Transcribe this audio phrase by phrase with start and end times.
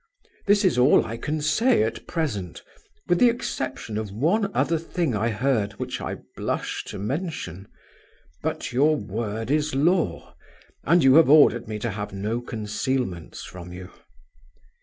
[0.47, 2.63] "This is all I can say at present,
[3.07, 7.67] with the exception of one other thing I heard, which I blush to mention.
[8.41, 10.35] But your word is law,
[10.83, 13.91] and you have ordered me to have no concealments from you.